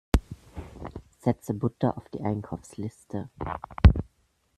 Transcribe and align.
Setze 1.19 1.53
Butter 1.53 1.95
auf 1.95 2.09
die 2.09 2.21
Einkaufsliste! 2.21 3.29